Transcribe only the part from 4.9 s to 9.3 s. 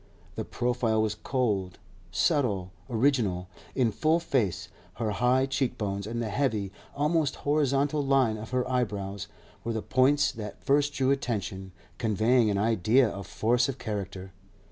her high cheekbones and the heavy, almost horizontal line of her eyebrows